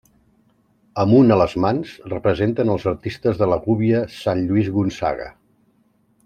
Amb 1.01 1.17
un 1.17 1.33
a 1.35 1.35
les 1.41 1.53
mans 1.65 1.91
representen 2.13 2.71
els 2.77 2.87
artistes 2.93 3.39
de 3.43 3.49
la 3.53 3.59
gúbia 3.67 4.01
sant 4.15 4.43
Lluís 4.49 4.73
Gonçaga. 4.79 5.31